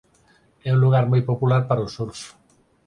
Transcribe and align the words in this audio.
É 0.67 0.69
un 0.75 0.79
lugar 0.85 1.05
moi 1.11 1.21
popular 1.29 1.61
para 1.69 1.85
o 1.87 1.91
surf. 1.95 2.21